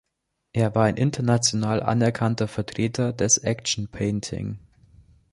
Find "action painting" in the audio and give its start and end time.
3.37-4.57